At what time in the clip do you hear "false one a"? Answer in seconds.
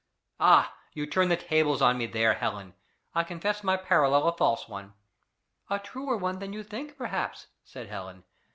4.35-5.77